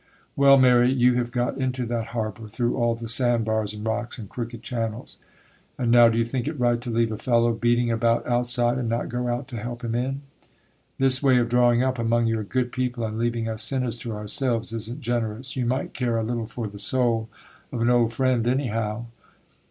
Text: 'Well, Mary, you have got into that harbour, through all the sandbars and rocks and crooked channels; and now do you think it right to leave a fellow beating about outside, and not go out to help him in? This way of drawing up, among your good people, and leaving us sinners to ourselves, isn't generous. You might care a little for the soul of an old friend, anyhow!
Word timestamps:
'Well, 0.35 0.57
Mary, 0.57 0.91
you 0.91 1.13
have 1.17 1.31
got 1.31 1.59
into 1.59 1.85
that 1.85 2.07
harbour, 2.07 2.47
through 2.47 2.75
all 2.75 2.95
the 2.95 3.07
sandbars 3.07 3.71
and 3.71 3.85
rocks 3.85 4.17
and 4.17 4.27
crooked 4.27 4.63
channels; 4.63 5.19
and 5.77 5.91
now 5.91 6.09
do 6.09 6.17
you 6.17 6.25
think 6.25 6.47
it 6.47 6.59
right 6.59 6.81
to 6.81 6.89
leave 6.89 7.11
a 7.11 7.19
fellow 7.19 7.53
beating 7.53 7.91
about 7.91 8.25
outside, 8.25 8.79
and 8.79 8.89
not 8.89 9.09
go 9.09 9.27
out 9.27 9.47
to 9.49 9.57
help 9.61 9.83
him 9.83 9.93
in? 9.93 10.21
This 10.97 11.21
way 11.21 11.37
of 11.37 11.49
drawing 11.49 11.83
up, 11.83 11.99
among 11.99 12.25
your 12.25 12.41
good 12.43 12.71
people, 12.71 13.05
and 13.05 13.19
leaving 13.19 13.47
us 13.47 13.61
sinners 13.61 13.99
to 13.99 14.13
ourselves, 14.13 14.73
isn't 14.73 15.01
generous. 15.01 15.55
You 15.55 15.67
might 15.67 15.93
care 15.93 16.17
a 16.17 16.23
little 16.23 16.47
for 16.47 16.67
the 16.67 16.79
soul 16.79 17.29
of 17.71 17.79
an 17.79 17.91
old 17.91 18.11
friend, 18.11 18.47
anyhow! 18.47 19.05